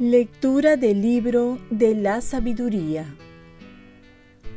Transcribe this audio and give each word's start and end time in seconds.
Lectura 0.00 0.76
del 0.76 1.02
libro 1.02 1.58
de 1.70 1.96
la 1.96 2.20
sabiduría. 2.20 3.16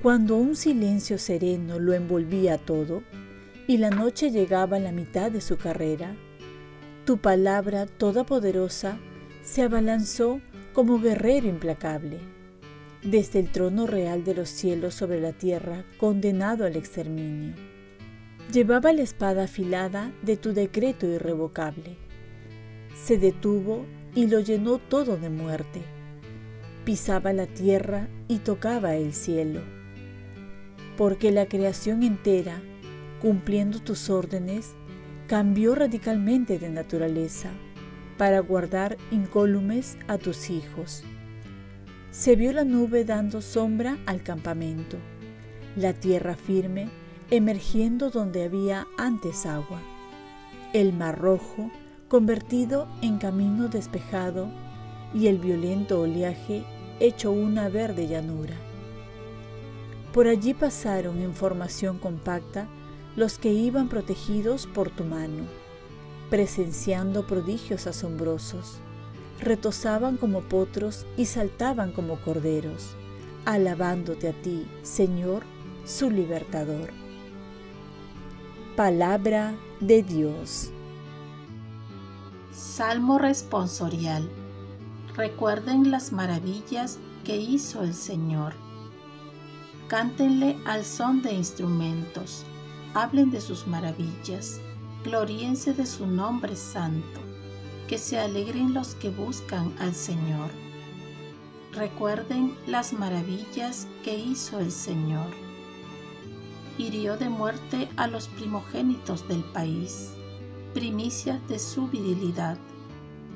Cuando 0.04 0.38
un 0.38 0.56
silencio 0.56 1.18
sereno 1.18 1.80
lo 1.80 1.94
envolvía 1.94 2.60
todo 2.60 3.02
y 3.66 3.78
la 3.78 3.90
noche 3.90 4.30
llegaba 4.30 4.78
a 4.78 4.80
la 4.80 4.92
mitad 4.92 5.32
de 5.32 5.42
su 5.42 5.58
carrera, 5.58 6.16
tu 7.06 7.18
palabra 7.18 7.88
todopoderosa 7.88 9.00
se 9.42 9.64
abalanzó 9.64 10.42
como 10.74 11.00
guerrero 11.00 11.48
implacable, 11.48 12.20
desde 13.04 13.40
el 13.40 13.52
trono 13.52 13.88
real 13.88 14.24
de 14.24 14.36
los 14.36 14.50
cielos 14.50 14.94
sobre 14.94 15.20
la 15.20 15.34
tierra, 15.34 15.84
condenado 15.98 16.66
al 16.66 16.76
exterminio. 16.76 17.56
Llevaba 18.52 18.94
la 18.94 19.02
espada 19.02 19.46
afilada 19.46 20.12
de 20.22 20.38
tu 20.38 20.54
decreto 20.54 21.08
irrevocable. 21.08 21.98
Se 22.94 23.18
detuvo 23.18 23.86
y 24.14 24.28
lo 24.28 24.40
llenó 24.40 24.78
todo 24.78 25.18
de 25.18 25.30
muerte. 25.30 25.82
Pisaba 26.86 27.34
la 27.34 27.48
tierra 27.48 28.08
y 28.28 28.40
tocaba 28.40 28.96
el 28.96 29.14
cielo. 29.14 29.62
Porque 30.98 31.32
la 31.32 31.46
creación 31.48 32.04
entera, 32.04 32.62
cumpliendo 33.22 33.80
tus 33.80 34.10
órdenes, 34.10 34.74
cambió 35.28 35.76
radicalmente 35.76 36.60
de 36.60 36.70
naturaleza 36.70 37.52
para 38.22 38.40
guardar 38.40 39.00
incólumes 39.10 39.98
a 40.08 40.20
tus 40.20 40.52
hijos. 40.52 41.02
Se 42.12 42.36
vio 42.36 42.54
la 42.54 42.64
nube 42.64 43.04
dando 43.04 43.42
sombra 43.42 43.98
al 44.06 44.22
campamento, 44.22 44.98
la 45.76 45.94
tierra 45.94 46.36
firme 46.36 46.88
emergiendo 47.32 48.12
donde 48.12 48.44
había 48.44 48.86
antes 48.96 49.48
agua, 49.48 49.82
el 50.72 50.94
mar 50.94 51.18
rojo 51.18 51.72
convertido 52.10 52.88
en 53.02 53.18
camino 53.18 53.70
despejado 53.70 54.52
y 55.16 55.26
el 55.26 55.40
violento 55.40 56.02
oleaje 56.02 56.64
hecho 57.00 57.32
una 57.32 57.70
verde 57.70 58.08
llanura. 58.08 58.54
Por 60.14 60.28
allí 60.28 60.54
pasaron 60.54 61.24
en 61.24 61.34
formación 61.34 61.98
compacta 61.98 62.68
los 63.16 63.40
que 63.40 63.52
iban 63.52 63.90
protegidos 63.90 64.68
por 64.68 64.92
tu 64.92 65.06
mano, 65.06 65.46
presenciando 66.32 67.28
prodigios 67.28 67.88
asombrosos, 67.88 68.80
retozaban 69.42 70.16
como 70.16 70.40
potros 70.40 71.06
y 71.18 71.26
saltaban 71.26 71.92
como 71.92 72.16
corderos, 72.22 72.96
alabándote 73.44 74.30
a 74.30 74.42
ti, 74.42 74.66
Señor, 74.82 75.44
su 75.84 76.10
libertador. 76.10 76.92
Palabra 78.78 79.54
de 79.82 80.04
Dios. 80.04 80.72
Salmo 82.54 83.20
responsorial. 83.20 84.30
Recuerden 85.18 85.92
las 85.92 86.14
maravillas 86.14 86.98
que 87.26 87.36
hizo 87.36 87.84
el 87.84 87.94
Señor. 87.94 88.54
Cántenle 89.90 90.56
al 90.66 90.86
son 90.86 91.22
de 91.24 91.34
instrumentos. 91.34 92.46
Hablen 92.94 93.32
de 93.32 93.42
sus 93.42 93.68
maravillas. 93.68 94.62
Gloríense 95.04 95.74
de 95.74 95.86
su 95.86 96.08
nombre 96.08 96.56
santo. 96.56 97.20
Que 97.88 97.98
se 97.98 98.20
alegren 98.20 98.74
los 98.74 98.96
que 98.96 99.10
buscan 99.10 99.74
al 99.80 99.94
Señor. 99.94 100.50
Recuerden 101.74 102.56
las 102.68 102.94
maravillas 102.94 103.88
que 104.04 104.18
hizo 104.18 104.60
el 104.60 104.72
Señor. 104.72 105.28
Hirió 106.78 107.18
de 107.18 107.30
muerte 107.30 107.90
a 107.98 108.08
los 108.08 108.28
primogénitos 108.28 109.28
del 109.28 109.44
país 109.46 110.12
primicias 110.74 111.46
de 111.48 111.60
su 111.60 111.88
virilidad. 111.88 112.58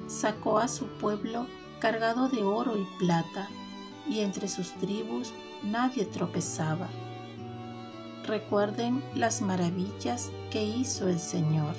Sacó 0.07 0.59
a 0.59 0.67
su 0.67 0.85
pueblo 0.87 1.47
cargado 1.79 2.29
de 2.29 2.43
oro 2.43 2.77
y 2.77 2.85
plata, 2.97 3.49
y 4.07 4.19
entre 4.19 4.47
sus 4.47 4.71
tribus 4.73 5.33
nadie 5.63 6.05
tropezaba. 6.05 6.87
Recuerden 8.27 9.03
las 9.13 9.41
maravillas 9.41 10.31
que 10.49 10.63
hizo 10.63 11.07
el 11.07 11.19
Señor, 11.19 11.75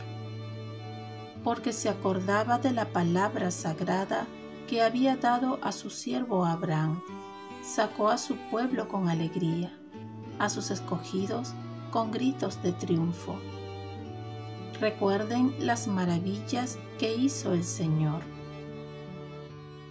porque 1.43 1.73
se 1.73 1.89
acordaba 1.89 2.59
de 2.59 2.73
la 2.73 2.87
palabra 2.87 3.51
sagrada 3.51 4.27
que 4.69 4.83
había 4.83 5.17
dado 5.17 5.59
a 5.63 5.73
su 5.73 5.91
siervo 5.91 6.45
Abraham. 6.45 7.03
Sacó 7.63 8.09
a 8.09 8.19
su 8.19 8.37
pueblo 8.51 8.89
con 8.89 9.09
alegría, 9.09 9.77
a 10.39 10.49
sus 10.49 10.71
escogidos 10.71 11.53
con 11.91 12.13
gritos 12.13 12.63
de 12.63 12.73
triunfo 12.73 13.37
recuerden 14.81 15.55
las 15.59 15.89
maravillas 15.89 16.79
que 16.99 17.15
hizo 17.15 17.53
el 17.53 17.65
Señor. 17.65 18.21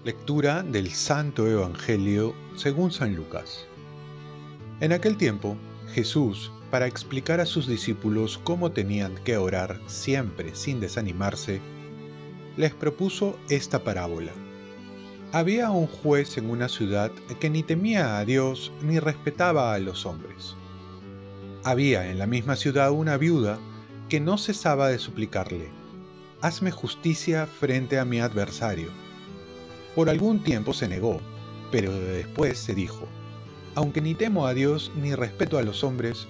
Lectura 0.03 0.61
del 0.61 0.91
Santo 0.91 1.47
Evangelio 1.47 2.35
según 2.55 2.91
San 2.91 3.15
Lucas. 3.15 3.65
En 4.79 4.91
aquel 4.93 5.17
tiempo, 5.17 5.57
Jesús, 5.95 6.51
para 6.71 6.87
explicar 6.87 7.39
a 7.39 7.45
sus 7.45 7.67
discípulos 7.67 8.37
cómo 8.43 8.69
tenían 8.69 9.15
que 9.23 9.37
orar 9.37 9.79
siempre 9.87 10.53
sin 10.53 10.81
desanimarse, 10.81 11.61
les 12.57 12.73
propuso 12.73 13.39
esta 13.47 13.81
parábola. 13.85 14.33
Había 15.31 15.69
un 15.69 15.87
juez 15.87 16.37
en 16.37 16.49
una 16.49 16.67
ciudad 16.67 17.11
que 17.39 17.49
ni 17.49 17.63
temía 17.63 18.17
a 18.17 18.25
Dios 18.25 18.73
ni 18.81 18.99
respetaba 18.99 19.73
a 19.73 19.79
los 19.79 20.05
hombres. 20.05 20.57
Había 21.63 22.11
en 22.11 22.19
la 22.19 22.27
misma 22.27 22.57
ciudad 22.57 22.91
una 22.91 23.15
viuda 23.15 23.57
que 24.09 24.19
no 24.19 24.37
cesaba 24.37 24.89
de 24.89 24.99
suplicarle, 24.99 25.69
Hazme 26.41 26.71
justicia 26.71 27.47
frente 27.47 27.99
a 27.99 28.03
mi 28.03 28.19
adversario. 28.19 28.89
Por 29.95 30.09
algún 30.09 30.43
tiempo 30.43 30.73
se 30.73 30.89
negó, 30.89 31.21
pero 31.71 31.93
después 31.93 32.57
se 32.57 32.75
dijo, 32.75 33.07
Aunque 33.75 34.01
ni 34.01 34.15
temo 34.15 34.47
a 34.47 34.53
Dios 34.53 34.91
ni 34.95 35.13
respeto 35.13 35.57
a 35.57 35.63
los 35.63 35.83
hombres, 35.83 36.27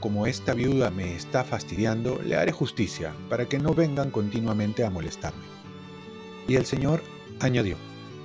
como 0.00 0.26
esta 0.26 0.52
viuda 0.52 0.90
me 0.90 1.14
está 1.14 1.42
fastidiando, 1.42 2.20
le 2.24 2.36
haré 2.36 2.52
justicia, 2.52 3.14
para 3.28 3.48
que 3.48 3.58
no 3.58 3.72
vengan 3.72 4.10
continuamente 4.10 4.84
a 4.84 4.90
molestarme. 4.90 5.44
Y 6.46 6.56
el 6.56 6.66
Señor 6.66 7.02
añadió, 7.40 7.76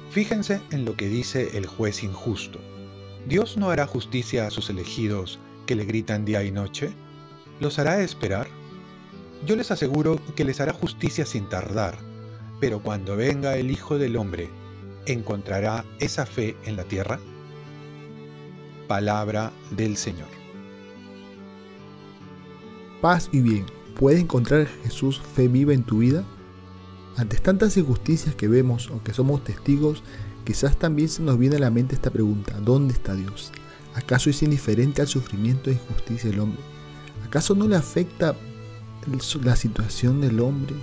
Fíjense 0.09 0.61
en 0.71 0.85
lo 0.85 0.95
que 0.95 1.07
dice 1.07 1.57
el 1.57 1.65
juez 1.65 2.03
injusto. 2.03 2.59
¿Dios 3.27 3.57
no 3.57 3.69
hará 3.69 3.85
justicia 3.85 4.47
a 4.47 4.51
sus 4.51 4.69
elegidos 4.69 5.39
que 5.65 5.75
le 5.75 5.85
gritan 5.85 6.25
día 6.25 6.43
y 6.43 6.51
noche? 6.51 6.91
¿Los 7.59 7.77
hará 7.77 8.01
esperar? 8.01 8.47
Yo 9.45 9.55
les 9.55 9.69
aseguro 9.69 10.19
que 10.35 10.45
les 10.45 10.59
hará 10.59 10.73
justicia 10.73 11.25
sin 11.25 11.47
tardar, 11.47 11.97
pero 12.59 12.81
cuando 12.81 13.15
venga 13.15 13.55
el 13.57 13.69
Hijo 13.69 13.97
del 13.97 14.17
Hombre, 14.17 14.49
¿encontrará 15.05 15.85
esa 15.99 16.25
fe 16.25 16.55
en 16.65 16.75
la 16.75 16.85
tierra? 16.85 17.19
Palabra 18.87 19.51
del 19.71 19.97
Señor. 19.97 20.27
Paz 23.01 23.29
y 23.31 23.41
bien. 23.41 23.65
¿Puede 23.95 24.19
encontrar 24.19 24.67
Jesús 24.83 25.19
fe 25.19 25.47
viva 25.47 25.73
en 25.73 25.83
tu 25.83 25.99
vida? 25.99 26.23
Ante 27.15 27.37
tantas 27.37 27.75
injusticias 27.77 28.35
que 28.35 28.47
vemos 28.47 28.89
o 28.91 29.01
que 29.03 29.13
somos 29.13 29.43
testigos, 29.43 30.03
quizás 30.45 30.77
también 30.77 31.09
se 31.09 31.23
nos 31.23 31.37
viene 31.39 31.55
a 31.55 31.59
la 31.59 31.71
mente 31.71 31.95
esta 31.95 32.11
pregunta, 32.11 32.59
¿dónde 32.59 32.93
está 32.93 33.15
Dios? 33.15 33.51
¿Acaso 33.95 34.29
es 34.29 34.43
indiferente 34.43 35.01
al 35.01 35.07
sufrimiento 35.07 35.69
e 35.69 35.73
injusticia 35.73 36.29
del 36.29 36.41
hombre? 36.41 36.61
¿Acaso 37.25 37.55
no 37.55 37.67
le 37.67 37.75
afecta 37.75 38.35
la 39.43 39.55
situación 39.55 40.21
del 40.21 40.39
hombre. 40.39 40.75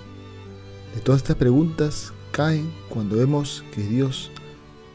De 0.94 1.00
todas 1.00 1.22
estas 1.22 1.36
preguntas 1.36 2.12
caen 2.32 2.72
cuando 2.88 3.16
vemos 3.16 3.64
que 3.74 3.82
Dios, 3.82 4.30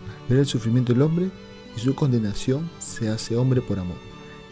al 0.08 0.30
ver 0.30 0.40
el 0.40 0.46
sufrimiento 0.46 0.94
del 0.94 1.02
hombre 1.02 1.30
y 1.76 1.80
su 1.80 1.96
condenación, 1.96 2.70
se 2.80 3.10
hace 3.10 3.36
hombre 3.36 3.62
por 3.62 3.80
amor. 3.80 3.98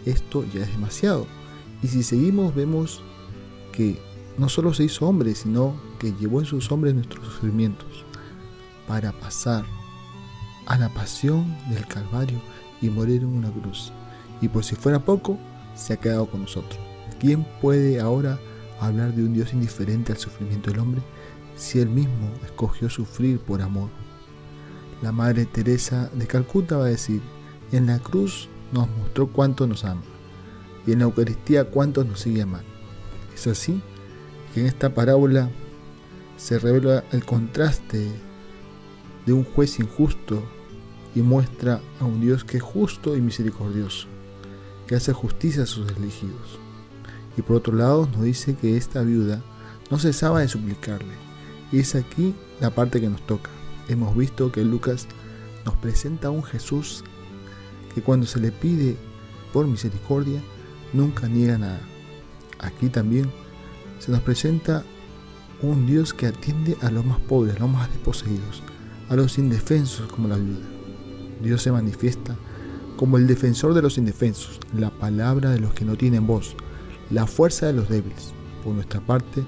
Esto 0.05 0.45
ya 0.53 0.61
es 0.61 0.71
demasiado. 0.71 1.27
Y 1.81 1.87
si 1.87 2.03
seguimos 2.03 2.55
vemos 2.55 3.01
que 3.71 3.99
no 4.37 4.49
solo 4.49 4.73
se 4.73 4.85
hizo 4.85 5.07
hombre, 5.07 5.35
sino 5.35 5.75
que 5.99 6.13
llevó 6.13 6.39
en 6.39 6.45
sus 6.45 6.71
hombres 6.71 6.93
nuestros 6.93 7.25
sufrimientos 7.25 8.05
para 8.87 9.11
pasar 9.11 9.65
a 10.65 10.77
la 10.77 10.93
pasión 10.93 11.57
del 11.69 11.85
Calvario 11.87 12.39
y 12.81 12.89
morir 12.89 13.21
en 13.21 13.29
una 13.29 13.51
cruz. 13.51 13.91
Y 14.41 14.47
por 14.47 14.63
si 14.63 14.75
fuera 14.75 15.03
poco, 15.03 15.37
se 15.75 15.93
ha 15.93 15.97
quedado 15.97 16.25
con 16.27 16.41
nosotros. 16.41 16.79
¿Quién 17.19 17.45
puede 17.61 17.99
ahora 17.99 18.39
hablar 18.79 19.13
de 19.13 19.23
un 19.23 19.33
Dios 19.33 19.53
indiferente 19.53 20.11
al 20.11 20.17
sufrimiento 20.17 20.71
del 20.71 20.79
hombre 20.79 21.01
si 21.55 21.79
él 21.79 21.89
mismo 21.89 22.29
escogió 22.45 22.89
sufrir 22.89 23.39
por 23.39 23.61
amor. 23.61 23.89
La 25.01 25.11
Madre 25.11 25.45
Teresa 25.45 26.09
de 26.13 26.25
Calcuta 26.25 26.77
va 26.77 26.85
a 26.85 26.89
decir, 26.89 27.21
en 27.71 27.85
la 27.85 27.99
cruz 27.99 28.49
nos 28.71 28.89
mostró 28.89 29.27
cuánto 29.27 29.67
nos 29.67 29.85
ama 29.85 30.01
y 30.87 30.93
en 30.93 30.99
la 30.99 31.05
Eucaristía 31.05 31.65
cuánto 31.65 32.03
nos 32.03 32.21
sigue 32.21 32.41
amando. 32.41 32.69
Es 33.35 33.45
así 33.45 33.81
que 34.53 34.61
en 34.61 34.67
esta 34.67 34.93
parábola 34.93 35.51
se 36.37 36.57
revela 36.57 37.03
el 37.11 37.25
contraste 37.25 38.09
de 39.25 39.33
un 39.33 39.43
juez 39.43 39.79
injusto 39.79 40.41
y 41.13 41.21
muestra 41.21 41.81
a 41.99 42.05
un 42.05 42.21
Dios 42.21 42.43
que 42.43 42.57
es 42.57 42.63
justo 42.63 43.15
y 43.15 43.21
misericordioso, 43.21 44.07
que 44.87 44.95
hace 44.95 45.13
justicia 45.13 45.63
a 45.63 45.67
sus 45.67 45.91
elegidos. 45.91 46.59
Y 47.37 47.41
por 47.43 47.57
otro 47.57 47.75
lado 47.75 48.07
nos 48.11 48.23
dice 48.23 48.55
que 48.55 48.77
esta 48.77 49.01
viuda 49.01 49.43
no 49.91 49.99
cesaba 49.99 50.39
de 50.39 50.47
suplicarle. 50.47 51.13
Y 51.71 51.79
es 51.79 51.95
aquí 51.95 52.33
la 52.61 52.71
parte 52.71 53.01
que 53.01 53.09
nos 53.09 53.21
toca. 53.27 53.49
Hemos 53.89 54.15
visto 54.15 54.51
que 54.51 54.63
Lucas 54.63 55.07
nos 55.65 55.75
presenta 55.75 56.27
a 56.27 56.31
un 56.31 56.43
Jesús 56.43 57.03
que 57.93 58.01
cuando 58.01 58.25
se 58.25 58.39
le 58.39 58.51
pide 58.51 58.97
por 59.53 59.65
misericordia, 59.65 60.41
nunca 60.93 61.27
niega 61.27 61.57
nada. 61.57 61.81
Aquí 62.59 62.89
también 62.89 63.31
se 63.99 64.11
nos 64.11 64.21
presenta 64.21 64.83
un 65.61 65.87
Dios 65.87 66.13
que 66.13 66.27
atiende 66.27 66.77
a 66.81 66.91
los 66.91 67.05
más 67.05 67.19
pobres, 67.19 67.55
a 67.55 67.59
los 67.59 67.69
más 67.69 67.89
desposeídos, 67.89 68.61
a 69.09 69.15
los 69.15 69.37
indefensos 69.37 70.11
como 70.11 70.27
la 70.27 70.35
viuda. 70.35 70.65
Dios 71.41 71.61
se 71.61 71.71
manifiesta 71.71 72.35
como 72.97 73.17
el 73.17 73.27
defensor 73.27 73.73
de 73.73 73.81
los 73.81 73.97
indefensos, 73.97 74.59
la 74.73 74.89
palabra 74.89 75.51
de 75.51 75.59
los 75.59 75.73
que 75.73 75.85
no 75.85 75.95
tienen 75.95 76.27
voz, 76.27 76.55
la 77.09 77.25
fuerza 77.27 77.67
de 77.67 77.73
los 77.73 77.89
débiles. 77.89 78.33
Por 78.63 78.73
nuestra 78.73 78.99
parte, 79.01 79.43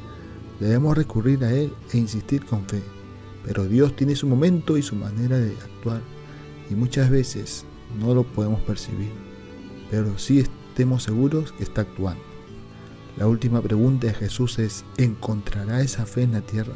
debemos 0.60 0.98
recurrir 0.98 1.44
a 1.44 1.52
Él 1.52 1.74
e 1.92 1.98
insistir 1.98 2.46
con 2.46 2.66
fe. 2.66 2.82
Pero 3.46 3.68
Dios 3.68 3.96
tiene 3.96 4.16
su 4.16 4.28
momento 4.28 4.78
y 4.78 4.82
su 4.82 4.96
manera 4.96 5.38
de 5.38 5.52
actuar 5.52 6.02
y 6.70 6.76
muchas 6.76 7.10
veces 7.10 7.66
no 8.00 8.14
lo 8.14 8.24
podemos 8.24 8.62
percibir, 8.62 9.12
pero 9.90 10.18
sí 10.18 10.40
estemos 10.40 11.04
seguros 11.04 11.52
que 11.54 11.64
está 11.64 11.82
actuando. 11.82 12.24
La 13.18 13.28
última 13.28 13.62
pregunta 13.62 14.08
de 14.08 14.14
Jesús 14.14 14.60
es, 14.60 14.86
¿encontrará 14.98 15.82
esa 15.82 16.06
fe 16.06 16.24
en 16.24 16.34
la 16.34 16.42
tierra? 16.42 16.74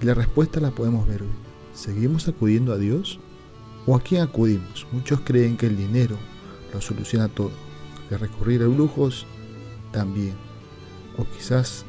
Y 0.00 0.04
la 0.06 0.14
respuesta 0.14 0.60
la 0.60 0.70
podemos 0.70 1.06
ver 1.06 1.22
hoy. 1.22 1.28
¿Seguimos 1.74 2.26
acudiendo 2.26 2.72
a 2.72 2.78
Dios? 2.78 3.20
¿O 3.86 3.94
a 3.94 4.00
quién 4.00 4.22
acudimos? 4.22 4.86
Muchos 4.90 5.20
creen 5.20 5.56
que 5.56 5.66
el 5.66 5.76
dinero 5.76 6.16
lo 6.72 6.80
soluciona 6.80 7.28
todo, 7.28 7.52
que 8.08 8.16
recurrir 8.16 8.62
a 8.62 8.66
lujos 8.66 9.26
también. 9.92 10.34
O 11.18 11.24
quizás 11.36 11.84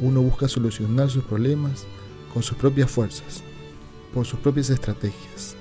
uno 0.00 0.20
busca 0.20 0.48
solucionar 0.48 1.08
sus 1.08 1.24
problemas 1.24 1.86
con 2.32 2.42
sus 2.42 2.56
propias 2.56 2.90
fuerzas, 2.90 3.42
por 4.12 4.26
sus 4.26 4.38
propias 4.40 4.70
estrategias, 4.70 5.56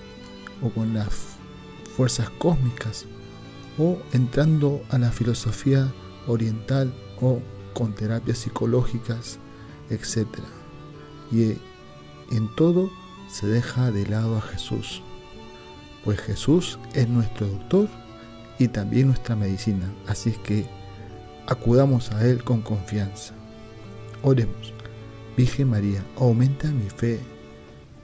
o 0.61 0.69
con 0.69 0.93
las 0.93 1.37
fuerzas 1.95 2.29
cósmicas, 2.31 3.05
o 3.77 3.97
entrando 4.13 4.81
a 4.89 4.97
la 4.97 5.11
filosofía 5.11 5.91
oriental 6.27 6.93
o 7.19 7.39
con 7.73 7.93
terapias 7.93 8.39
psicológicas, 8.39 9.39
etc. 9.89 10.27
Y 11.31 11.57
en 12.35 12.55
todo 12.55 12.89
se 13.29 13.47
deja 13.47 13.91
de 13.91 14.05
lado 14.07 14.37
a 14.37 14.41
Jesús, 14.41 15.01
pues 16.03 16.19
Jesús 16.19 16.79
es 16.93 17.07
nuestro 17.07 17.47
doctor 17.47 17.87
y 18.59 18.67
también 18.67 19.07
nuestra 19.07 19.35
medicina, 19.35 19.91
así 20.07 20.31
que 20.43 20.65
acudamos 21.47 22.11
a 22.11 22.25
Él 22.27 22.43
con 22.43 22.61
confianza. 22.61 23.33
Oremos, 24.23 24.73
Virgen 25.37 25.69
María, 25.69 26.03
aumenta 26.17 26.67
mi 26.69 26.89
fe 26.89 27.19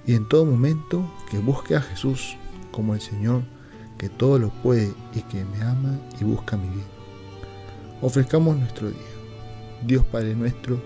y 0.05 0.13
en 0.15 0.27
todo 0.27 0.45
momento 0.45 1.11
que 1.29 1.37
busque 1.39 1.75
a 1.75 1.81
Jesús 1.81 2.35
como 2.71 2.93
el 2.93 3.01
Señor 3.01 3.43
que 3.97 4.09
todo 4.09 4.39
lo 4.39 4.49
puede 4.49 4.93
y 5.13 5.21
que 5.23 5.43
me 5.43 5.61
ama 5.63 5.99
y 6.19 6.23
busca 6.23 6.55
mi 6.55 6.67
bien. 6.69 6.85
Ofrezcamos 8.01 8.57
nuestro 8.57 8.89
día. 8.89 8.99
Dios 9.85 10.05
Padre 10.05 10.35
nuestro, 10.35 10.79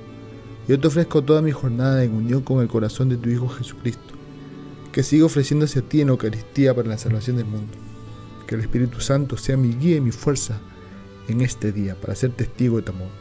yo 0.68 0.80
te 0.80 0.88
ofrezco 0.88 1.22
toda 1.24 1.42
mi 1.42 1.52
jornada 1.52 2.04
en 2.04 2.14
unión 2.14 2.42
con 2.42 2.62
el 2.62 2.68
corazón 2.68 3.10
de 3.10 3.18
tu 3.18 3.30
Hijo 3.30 3.48
Jesucristo, 3.50 4.14
que 4.92 5.04
siga 5.04 5.26
ofreciéndose 5.26 5.80
a 5.80 5.82
ti 5.82 6.02
en 6.02 6.10
Eucaristía 6.10 6.74
para 6.74 6.90
la 6.90 6.98
salvación 6.98 7.38
del 7.38 7.46
mundo. 7.46 7.74
Que 8.48 8.56
el 8.56 8.62
Espíritu 8.62 9.00
Santo 9.00 9.38
sea 9.38 9.56
mi 9.56 9.74
guía 9.76 9.98
y 9.98 10.02
mi 10.02 10.12
fuerza 10.12 10.60
en 11.28 11.42
este 11.42 11.72
día 11.72 11.96
para 11.96 12.16
ser 12.16 12.32
testigo 12.32 12.78
de 12.78 12.84
tu 12.84 12.92
amor. 12.92 13.21